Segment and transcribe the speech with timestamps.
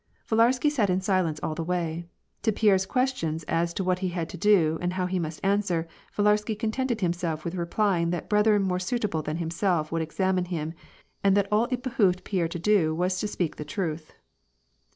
[0.27, 2.07] Villarsky sat in silence all the way.
[2.41, 5.87] To Pierre's questions as to what he had to do, and how he must answer,
[6.17, 10.73] Villarsky contented himself with replying that brethren more suitable than himself would examine him,
[11.23, 14.11] and that all that it behooved Pierre to do was to speak the truth.